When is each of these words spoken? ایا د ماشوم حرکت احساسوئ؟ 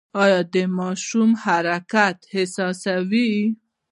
ایا 0.23 0.39
د 0.53 0.55
ماشوم 0.77 1.29
حرکت 1.43 2.17
احساسوئ؟ 2.35 3.33